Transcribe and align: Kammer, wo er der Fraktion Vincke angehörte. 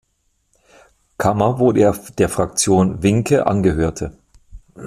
Kammer, 1.19 1.59
wo 1.59 1.73
er 1.73 1.95
der 2.17 2.27
Fraktion 2.27 3.03
Vincke 3.03 3.45
angehörte. 3.45 4.17